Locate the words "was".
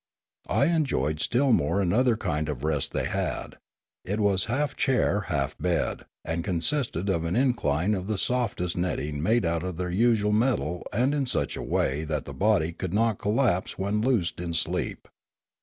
4.19-4.45